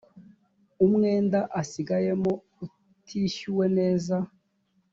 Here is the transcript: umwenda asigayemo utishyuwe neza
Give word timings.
umwenda 0.85 1.39
asigayemo 1.61 2.31
utishyuwe 2.65 3.65
neza 3.77 4.15